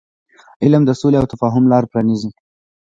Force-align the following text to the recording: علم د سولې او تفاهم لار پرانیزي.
علم 0.63 0.81
د 0.85 0.91
سولې 1.01 1.17
او 1.19 1.29
تفاهم 1.33 1.63
لار 1.71 1.83
پرانیزي. 1.91 2.29